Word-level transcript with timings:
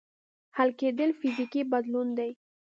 حل 0.57 0.69
کېدل 0.79 1.09
فزیکي 1.19 1.61
بدلون 1.71 2.07
دی. 2.17 2.31